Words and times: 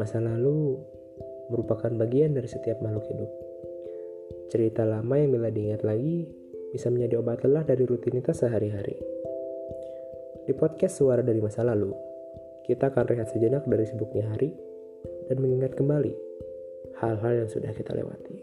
Masa 0.00 0.16
lalu 0.16 0.80
merupakan 1.52 1.92
bagian 1.92 2.32
dari 2.32 2.48
setiap 2.48 2.80
makhluk 2.80 3.04
hidup. 3.12 3.28
Cerita 4.48 4.88
lama 4.88 5.12
yang 5.20 5.36
bila 5.36 5.52
diingat 5.52 5.84
lagi 5.84 6.24
bisa 6.72 6.88
menjadi 6.88 7.20
obat 7.20 7.44
lelah 7.44 7.68
dari 7.68 7.84
rutinitas 7.84 8.40
sehari-hari. 8.40 8.96
Di 10.48 10.56
podcast 10.56 10.96
Suara 10.96 11.20
dari 11.20 11.44
Masa 11.44 11.60
Lalu, 11.68 11.92
kita 12.64 12.88
akan 12.88 13.04
rehat 13.12 13.28
sejenak 13.28 13.68
dari 13.68 13.84
sibuknya 13.84 14.24
hari 14.32 14.56
dan 15.28 15.36
mengingat 15.36 15.76
kembali 15.76 16.16
hal-hal 17.04 17.44
yang 17.44 17.50
sudah 17.52 17.68
kita 17.76 17.92
lewati. 17.92 18.39